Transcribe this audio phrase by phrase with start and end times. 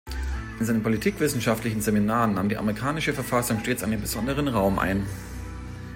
[0.59, 5.05] In seinen politikwissenschaftlichen Seminaren nahm die amerikanische Verfassung stets einen besonderen Raum ein.